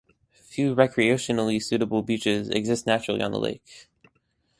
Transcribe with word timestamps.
Few 0.41 0.73
recreationally 0.73 1.61
suitable 1.61 2.01
beaches 2.01 2.49
exist 2.49 2.87
naturally 2.87 3.21
on 3.21 3.29
the 3.33 3.39
lake. 3.39 3.87